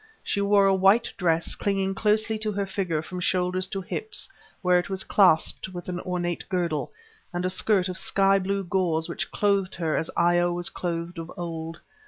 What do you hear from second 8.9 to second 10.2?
which clothed her as